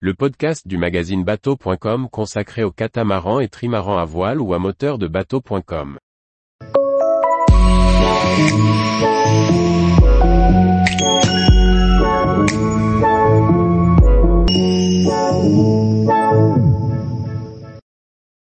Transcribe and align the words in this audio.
le 0.00 0.12
podcast 0.12 0.68
du 0.68 0.76
magazine 0.76 1.24
bateau.com 1.24 2.10
consacré 2.10 2.62
aux 2.62 2.70
catamarans 2.70 3.40
et 3.40 3.48
trimarans 3.48 3.96
à 3.96 4.04
voile 4.04 4.42
ou 4.42 4.52
à 4.52 4.58
moteur 4.58 4.98
de 4.98 5.08
bateau.com. 5.08 5.98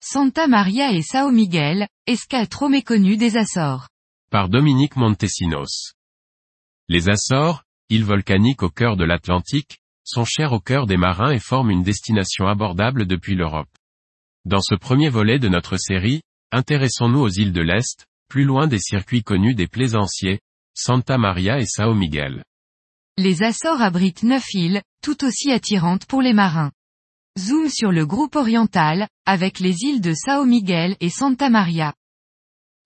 Santa 0.00 0.46
Maria 0.46 0.92
et 0.92 1.02
Sao 1.02 1.32
Miguel, 1.32 1.88
escale 2.06 2.48
trop 2.48 2.68
méconnue 2.68 3.16
des 3.16 3.36
Açores. 3.36 3.88
Par 4.30 4.48
Dominique 4.48 4.94
Montesinos. 4.94 5.94
Les 6.88 7.08
Açores, 7.08 7.64
îles 7.90 8.04
volcaniques 8.04 8.62
au 8.62 8.70
cœur 8.70 8.96
de 8.96 9.04
l'Atlantique, 9.04 9.81
sont 10.04 10.24
chères 10.24 10.52
au 10.52 10.60
cœur 10.60 10.86
des 10.86 10.96
marins 10.96 11.32
et 11.32 11.38
forment 11.38 11.70
une 11.70 11.82
destination 11.82 12.46
abordable 12.46 13.06
depuis 13.06 13.34
l'Europe. 13.34 13.68
Dans 14.44 14.60
ce 14.60 14.74
premier 14.74 15.08
volet 15.08 15.38
de 15.38 15.48
notre 15.48 15.76
série, 15.76 16.22
intéressons-nous 16.50 17.20
aux 17.20 17.28
îles 17.28 17.52
de 17.52 17.62
l'Est, 17.62 18.06
plus 18.28 18.44
loin 18.44 18.66
des 18.66 18.78
circuits 18.78 19.22
connus 19.22 19.54
des 19.54 19.68
plaisanciers, 19.68 20.40
Santa 20.74 21.18
Maria 21.18 21.58
et 21.58 21.66
Sao 21.66 21.94
Miguel. 21.94 22.44
Les 23.18 23.42
Açores 23.42 23.82
abritent 23.82 24.22
neuf 24.22 24.54
îles, 24.54 24.82
tout 25.02 25.24
aussi 25.24 25.52
attirantes 25.52 26.06
pour 26.06 26.22
les 26.22 26.32
marins. 26.32 26.72
Zoom 27.38 27.68
sur 27.68 27.92
le 27.92 28.06
groupe 28.06 28.36
oriental, 28.36 29.08
avec 29.26 29.60
les 29.60 29.74
îles 29.82 30.00
de 30.00 30.14
Sao 30.14 30.44
Miguel 30.44 30.96
et 31.00 31.10
Santa 31.10 31.50
Maria. 31.50 31.94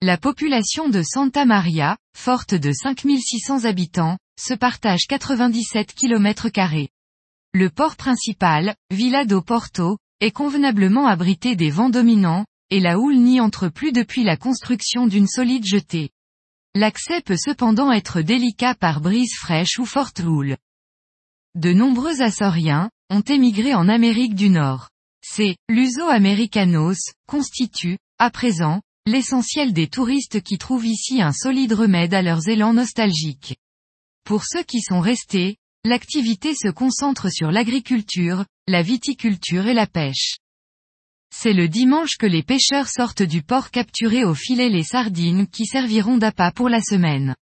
La 0.01 0.17
population 0.17 0.89
de 0.89 1.01
Santa 1.01 1.45
Maria, 1.45 1.97
forte 2.15 2.53
de 2.53 2.71
5600 2.71 3.65
habitants, 3.65 4.17
se 4.39 4.53
partage 4.53 5.07
97 5.07 5.93
km. 5.93 6.49
Le 7.53 7.69
port 7.69 7.95
principal, 7.95 8.75
Villa 8.91 9.25
do 9.25 9.41
Porto, 9.41 9.97
est 10.19 10.31
convenablement 10.31 11.07
abrité 11.07 11.55
des 11.55 11.69
vents 11.69 11.89
dominants, 11.89 12.45
et 12.69 12.79
la 12.79 12.99
houle 12.99 13.17
n'y 13.17 13.39
entre 13.39 13.69
plus 13.69 13.91
depuis 13.91 14.23
la 14.23 14.37
construction 14.37 15.07
d'une 15.07 15.27
solide 15.27 15.65
jetée. 15.65 16.09
L'accès 16.75 17.21
peut 17.21 17.37
cependant 17.37 17.91
être 17.91 18.21
délicat 18.21 18.75
par 18.75 19.01
brise 19.01 19.33
fraîche 19.35 19.79
ou 19.79 19.85
forte 19.85 20.19
houle. 20.19 20.57
De 21.55 21.73
nombreux 21.73 22.21
Açoriens, 22.21 22.89
ont 23.09 23.21
émigré 23.21 23.73
en 23.73 23.87
Amérique 23.87 24.35
du 24.35 24.49
Nord. 24.49 24.89
C'est, 25.21 25.55
l'uso-americanos, 25.69 27.13
constitue, 27.27 27.97
à 28.19 28.29
présent, 28.29 28.81
l'essentiel 29.05 29.73
des 29.73 29.87
touristes 29.87 30.41
qui 30.41 30.57
trouvent 30.57 30.85
ici 30.85 31.21
un 31.21 31.31
solide 31.31 31.73
remède 31.73 32.13
à 32.13 32.21
leurs 32.21 32.47
élans 32.49 32.73
nostalgiques. 32.73 33.57
Pour 34.25 34.43
ceux 34.45 34.63
qui 34.63 34.81
sont 34.81 34.99
restés, 34.99 35.57
l'activité 35.87 36.53
se 36.53 36.67
concentre 36.67 37.31
sur 37.31 37.51
l'agriculture, 37.51 38.45
la 38.67 38.81
viticulture 38.81 39.67
et 39.67 39.73
la 39.73 39.87
pêche. 39.87 40.37
C'est 41.33 41.53
le 41.53 41.67
dimanche 41.67 42.17
que 42.17 42.25
les 42.25 42.43
pêcheurs 42.43 42.87
sortent 42.87 43.23
du 43.23 43.41
port 43.41 43.71
capturer 43.71 44.23
au 44.23 44.33
filet 44.33 44.69
les 44.69 44.83
sardines 44.83 45.47
qui 45.47 45.65
serviront 45.65 46.17
d'appât 46.17 46.51
pour 46.51 46.69
la 46.69 46.81
semaine. 46.81 47.35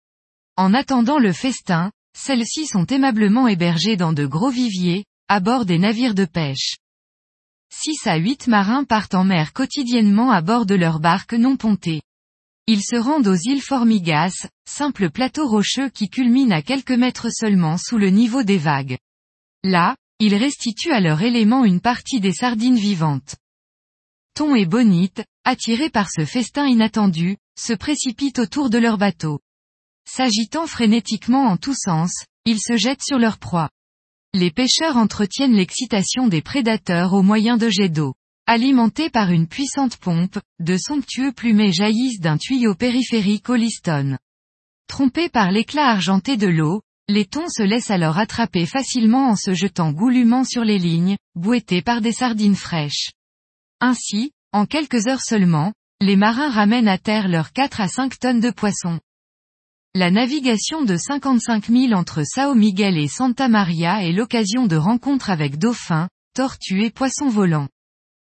En 0.57 0.75
attendant 0.75 1.19
le 1.19 1.33
festin, 1.33 1.91
celles-ci 2.17 2.67
sont 2.67 2.87
aimablement 2.87 3.49
hébergées 3.49 3.97
dans 3.97 4.13
de 4.13 4.27
gros 4.27 4.51
viviers, 4.51 5.05
à 5.29 5.41
bord 5.41 5.65
des 5.65 5.79
navires 5.79 6.15
de 6.15 6.25
pêche. 6.25 6.77
6 7.71 8.07
à 8.07 8.17
8 8.17 8.49
marins 8.49 8.85
partent 8.85 9.15
en 9.15 9.25
mer 9.25 9.53
quotidiennement 9.53 10.31
à 10.31 10.43
bord 10.43 10.67
de 10.67 10.75
leurs 10.75 11.01
barques 11.01 11.33
non 11.33 11.57
pontées. 11.57 12.03
Ils 12.75 12.83
se 12.83 12.97
rendent 12.97 13.29
aux 13.29 13.37
îles 13.37 13.61
Formigas, 13.61 14.49
simples 14.65 15.11
plateaux 15.11 15.47
rocheux 15.47 15.91
qui 15.91 16.09
culminent 16.09 16.57
à 16.57 16.63
quelques 16.63 16.93
mètres 16.93 17.29
seulement 17.31 17.77
sous 17.77 17.99
le 17.99 18.09
niveau 18.09 18.45
des 18.45 18.57
vagues. 18.57 18.97
Là, 19.63 19.95
ils 20.21 20.35
restituent 20.35 20.95
à 20.95 21.01
leur 21.01 21.21
élément 21.21 21.67
une 21.67 21.83
partie 21.83 22.19
des 22.19 22.33
sardines 22.33 22.79
vivantes. 22.79 23.37
Thon 24.35 24.55
et 24.55 24.65
Bonite, 24.65 25.23
attirés 25.45 25.91
par 25.91 26.09
ce 26.11 26.25
festin 26.25 26.67
inattendu, 26.67 27.37
se 27.61 27.75
précipitent 27.75 28.39
autour 28.39 28.71
de 28.71 28.79
leur 28.79 28.97
bateau. 28.97 29.41
S'agitant 30.09 30.67
frénétiquement 30.67 31.49
en 31.49 31.59
tous 31.59 31.77
sens, 31.79 32.25
ils 32.47 32.59
se 32.59 32.79
jettent 32.79 33.05
sur 33.05 33.19
leur 33.19 33.37
proie. 33.37 33.69
Les 34.33 34.51
pêcheurs 34.51 34.97
entretiennent 34.97 35.57
l'excitation 35.57 36.27
des 36.27 36.41
prédateurs 36.41 37.13
au 37.13 37.21
moyen 37.21 37.59
de 37.59 37.69
jets 37.69 37.91
d'eau. 37.91 38.15
Alimentés 38.47 39.09
par 39.09 39.31
une 39.31 39.47
puissante 39.47 39.97
pompe, 39.99 40.39
de 40.59 40.77
somptueux 40.77 41.31
plumets 41.31 41.73
jaillissent 41.73 42.21
d'un 42.21 42.39
tuyau 42.39 42.75
périphérique 42.75 43.49
au 43.49 43.55
liston. 43.55 44.19
Trompés 44.89 45.29
par 45.29 45.53
l'éclat 45.53 45.87
argenté 45.87 46.37
de 46.37 46.49
l'eau, 46.49 46.83
les 47.09 47.25
thons 47.25 47.49
se 47.49 47.63
laissent 47.63 47.93
alors 47.93 48.19
attraper 48.19 48.67
facilement 48.67 49.29
en 49.29 49.37
se 49.37 49.55
jetant 49.55 49.93
goulûment 49.93 50.45
sur 50.45 50.65
les 50.65 50.79
lignes, 50.79 51.17
bouettés 51.37 51.83
par 51.83 52.01
des 52.01 52.13
sardines 52.13 52.57
fraîches. 52.57 53.13
Ainsi, 53.81 54.33
en 54.53 54.67
quelques 54.67 55.07
heures 55.07 55.23
seulement, 55.23 55.73
les 56.01 56.17
marins 56.17 56.51
ramènent 56.51 56.89
à 56.89 56.99
terre 56.99 57.29
leurs 57.29 57.53
4 57.53 57.81
à 57.81 57.87
5 57.89 58.19
tonnes 58.19 58.41
de 58.41 58.51
poissons. 58.51 58.99
La 59.95 60.11
navigation 60.11 60.83
de 60.83 60.97
55 60.97 61.69
000 61.69 61.93
entre 61.93 62.25
Sao 62.25 62.55
Miguel 62.55 62.99
et 62.99 63.09
Santa 63.09 63.49
Maria 63.49 64.05
est 64.05 64.13
l'occasion 64.13 64.67
de 64.67 64.77
rencontres 64.77 65.31
avec 65.31 65.59
dauphins, 65.59 66.09
tortues 66.35 66.85
et 66.85 66.91
poissons 66.91 67.29
volants. 67.29 67.69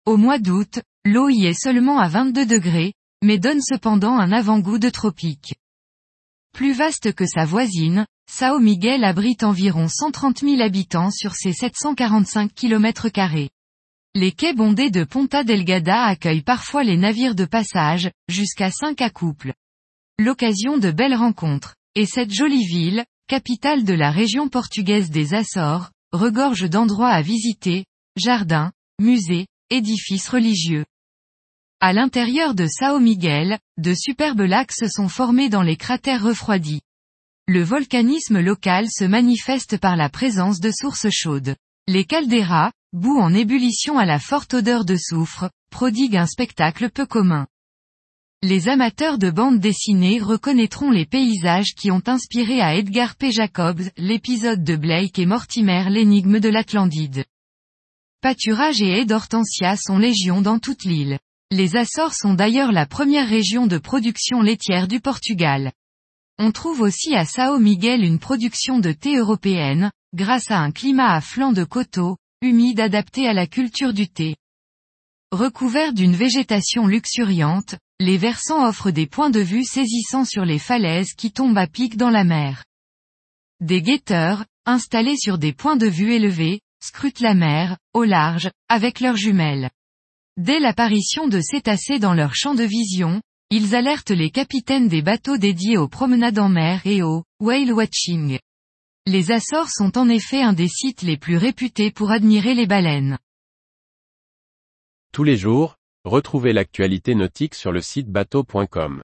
Au 0.05 0.17
mois 0.17 0.41
d'août, 0.41 0.81
l'eau 1.05 1.29
y 1.29 1.47
est 1.47 1.55
seulement 1.55 2.01
à 2.01 2.09
22 2.09 2.45
degrés, 2.45 2.93
mais 3.23 3.39
donne 3.39 3.61
cependant 3.61 4.19
un 4.19 4.33
avant-goût 4.33 4.81
de 4.81 4.91
tropique. 4.91 5.55
Plus 6.53 6.73
vaste 6.73 7.13
que 7.13 7.25
sa 7.25 7.45
voisine, 7.45 8.05
Sao 8.29 8.59
Miguel 8.59 9.05
abrite 9.05 9.45
environ 9.45 9.87
130 9.87 10.41
000 10.41 10.61
habitants 10.61 11.13
sur 11.13 11.37
ses 11.37 11.53
745 11.53 12.53
km. 12.53 13.09
Les 14.17 14.33
quais 14.33 14.55
bondés 14.55 14.91
de 14.91 15.05
Ponta 15.05 15.45
Delgada 15.45 16.03
accueillent 16.03 16.43
parfois 16.43 16.83
les 16.83 16.97
navires 16.97 17.37
de 17.37 17.45
passage, 17.45 18.11
jusqu'à 18.29 18.73
5 18.73 19.01
accouples. 19.03 19.55
L'occasion 20.19 20.79
de 20.79 20.91
belles 20.91 21.15
rencontres. 21.15 21.77
Et 21.95 22.07
cette 22.07 22.33
jolie 22.33 22.67
ville, 22.67 23.05
capitale 23.29 23.85
de 23.85 23.95
la 23.95 24.11
région 24.11 24.49
portugaise 24.49 25.11
des 25.11 25.33
Açores, 25.33 25.91
regorge 26.13 26.69
d'endroits 26.69 27.11
à 27.11 27.23
visiter, 27.23 27.85
jardins, 28.17 28.73
musées, 28.99 29.47
édifices 29.73 30.29
religieux. 30.29 30.85
À 31.81 31.93
l'intérieur 31.93 32.55
de 32.55 32.67
Sao 32.69 33.01
Miguel, 33.01 33.59
de 33.77 33.95
superbes 33.95 34.43
lacs 34.43 34.73
se 34.73 34.87
sont 34.87 35.09
formés 35.09 35.49
dans 35.49 35.63
les 35.63 35.77
cratères 35.77 36.23
refroidis. 36.23 36.83
Le 37.49 37.63
volcanisme 37.63 38.39
local 38.39 38.87
se 38.89 39.05
manifeste 39.05 39.79
par 39.79 39.97
la 39.97 40.09
présence 40.09 40.61
de 40.61 40.71
sources 40.71 41.11
chaudes. 41.11 41.57
Les 41.89 42.05
calderas, 42.05 42.71
boue 42.93 43.19
en 43.19 43.35
ébullition 43.35 43.99
à 43.99 44.05
la 44.05 44.21
forte 44.21 44.55
odeur 44.55 44.85
de 44.85 44.97
soufre, 44.97 45.51
prodiguent 45.71 46.19
un 46.19 46.27
spectacle 46.27 46.89
peu 46.89 47.05
commun. 47.05 47.49
Les 48.43 48.69
amateurs 48.69 49.19
de 49.19 49.31
bandes 49.31 49.59
dessinées 49.59 50.21
reconnaîtront 50.21 50.91
les 50.91 51.07
paysages 51.07 51.75
qui 51.75 51.91
ont 51.91 52.03
inspiré 52.07 52.61
à 52.61 52.77
Edgar 52.77 53.17
P. 53.17 53.33
Jacobs 53.33 53.83
l'épisode 53.97 54.63
de 54.63 54.77
Blake 54.77 55.19
et 55.19 55.27
Mortimer 55.27 55.91
l'énigme 55.91 56.39
de 56.39 56.49
l'Atlantide. 56.49 57.25
Pâturage 58.23 58.81
et 58.81 59.01
haies 59.01 59.05
d'hortensia 59.05 59.77
sont 59.77 59.99
légion 59.99 60.43
dans 60.43 60.61
toute 60.61 60.85
l'île. 60.85 61.19
Les 61.51 61.75
Açores 61.75 62.15
sont 62.15 62.35
d'ailleurs 62.35 62.71
la 62.71 62.87
première 62.87 63.29
région 63.29 63.67
de 63.67 63.79
production 63.79 64.43
laitière 64.43 64.87
du 64.87 65.01
Portugal. 65.01 65.73
On 66.39 66.53
trouve 66.53 66.83
aussi 66.83 67.17
à 67.17 67.25
Sao 67.25 67.59
Miguel 67.59 68.05
une 68.05 68.21
production 68.21 68.79
de 68.79 68.93
thé 68.93 69.17
européenne, 69.17 69.91
grâce 70.15 70.53
à 70.53 70.61
un 70.61 70.71
climat 70.71 71.13
à 71.17 71.21
flanc 71.21 71.51
de 71.51 71.65
coteaux, 71.65 72.17
humide 72.43 72.79
adapté 72.79 73.27
à 73.27 73.33
la 73.33 73.49
culture 73.49 73.93
du 73.93 74.07
thé. 74.07 74.37
Recouvert 75.33 75.93
d'une 75.93 76.15
végétation 76.15 76.87
luxuriante, 76.87 77.75
les 77.99 78.19
versants 78.19 78.65
offrent 78.65 78.93
des 78.93 79.09
points 79.09 79.31
de 79.31 79.41
vue 79.41 79.65
saisissants 79.65 80.25
sur 80.25 80.45
les 80.45 80.61
falaises 80.61 81.15
qui 81.15 81.33
tombent 81.33 81.59
à 81.59 81.67
pic 81.67 81.97
dans 81.97 82.11
la 82.11 82.23
mer. 82.23 82.63
Des 83.61 83.83
guetteurs, 83.83 84.45
installés 84.65 85.17
sur 85.17 85.39
des 85.39 85.53
points 85.53 85.77
de 85.77 85.89
vue 85.89 86.13
élevés, 86.13 86.61
scrutent 86.83 87.21
la 87.21 87.35
mer, 87.35 87.79
au 87.95 88.05
large, 88.05 88.51
avec 88.69 89.01
leurs 89.01 89.17
jumelles. 89.17 89.71
Dès 90.37 90.61
l'apparition 90.61 91.29
de 91.29 91.41
cétacés 91.41 91.99
dans 91.99 92.15
leur 92.15 92.35
champ 92.35 92.55
de 92.55 92.65
vision, 92.65 93.23
ils 93.51 93.75
alertent 93.75 94.11
les 94.11 94.31
capitaines 94.31 94.89
des 94.89 95.03
bateaux 95.03 95.37
dédiés 95.37 95.79
aux 95.79 95.89
promenades 95.89 96.39
en 96.39 96.49
mer 96.49 96.81
et 96.87 97.03
au 97.03 97.25
whale 97.39 97.73
watching. 97.73 98.39
Les 99.07 99.31
Açores 99.31 99.71
sont 99.71 99.99
en 99.99 100.09
effet 100.09 100.43
un 100.43 100.53
des 100.53 100.69
sites 100.69 101.03
les 101.03 101.17
plus 101.17 101.37
réputés 101.37 101.91
pour 101.91 102.11
admirer 102.11 102.55
les 102.55 102.67
baleines. 102.67 103.19
Tous 105.13 105.25
les 105.25 105.37
jours, 105.37 105.77
retrouvez 106.05 106.53
l'actualité 106.53 107.15
nautique 107.15 107.55
sur 107.55 107.73
le 107.73 107.83
site 107.83 108.09
bateau.com. 108.09 109.03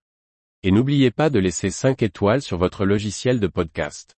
Et 0.62 0.70
n'oubliez 0.70 1.10
pas 1.10 1.30
de 1.30 1.38
laisser 1.38 1.70
5 1.70 2.02
étoiles 2.02 2.42
sur 2.42 2.58
votre 2.58 2.84
logiciel 2.86 3.38
de 3.38 3.46
podcast. 3.46 4.17